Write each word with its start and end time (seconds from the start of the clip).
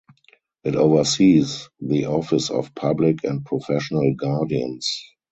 It 0.63 0.75
oversees 0.75 1.69
the 1.79 2.05
Office 2.07 2.49
of 2.49 2.73
Public 2.73 3.23
and 3.23 3.45
Professional 3.45 4.15
Guardians. 4.15 5.03